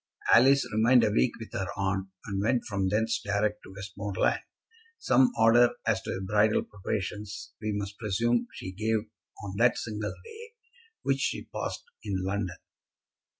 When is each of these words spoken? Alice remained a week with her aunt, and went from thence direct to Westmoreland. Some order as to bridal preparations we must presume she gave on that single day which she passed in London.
Alice 0.33 0.67
remained 0.73 1.03
a 1.03 1.11
week 1.11 1.33
with 1.39 1.53
her 1.53 1.67
aunt, 1.77 2.07
and 2.25 2.41
went 2.41 2.65
from 2.65 2.87
thence 2.89 3.21
direct 3.23 3.61
to 3.61 3.71
Westmoreland. 3.75 4.39
Some 4.97 5.31
order 5.37 5.75
as 5.85 6.01
to 6.01 6.25
bridal 6.25 6.63
preparations 6.63 7.53
we 7.61 7.71
must 7.71 7.99
presume 7.99 8.47
she 8.51 8.71
gave 8.71 9.01
on 9.43 9.57
that 9.57 9.77
single 9.77 10.15
day 10.25 10.55
which 11.03 11.19
she 11.19 11.43
passed 11.53 11.83
in 12.03 12.15
London. 12.23 12.57